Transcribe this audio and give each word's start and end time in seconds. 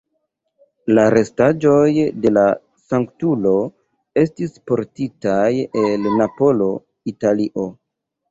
La 0.97 1.01
restaĵoj 1.13 1.89
de 2.23 2.31
la 2.37 2.45
sanktulo 2.85 3.53
estis 4.23 4.57
portitaj 4.71 5.45
el 5.85 6.07
Napolo, 6.23 6.71
Italio. 7.13 7.67